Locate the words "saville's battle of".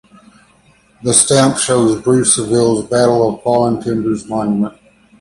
2.35-3.43